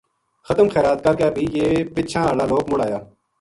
ختم 0.47 0.67
خیرات 0.73 0.99
کرکے 1.05 1.29
بھی 1.35 1.45
یہ 1.57 1.67
پچھاں 1.95 2.23
ہالا 2.25 2.45
لوک 2.51 2.65
مڑآیا 2.71 2.99